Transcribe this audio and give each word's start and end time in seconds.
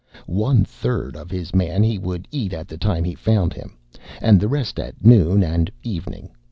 One 0.25 0.65
third 0.65 1.15
of 1.15 1.29
his 1.29 1.53
man 1.53 1.83
he 1.83 1.99
would 1.99 2.27
eat 2.31 2.53
at 2.53 2.67
the 2.67 2.75
time 2.75 3.03
he 3.03 3.13
found 3.13 3.53
him, 3.53 3.77
and 4.19 4.39
the 4.39 4.47
rest 4.49 4.79
at 4.79 5.05
noon 5.05 5.43
and 5.43 5.69
evening. 5.83 6.31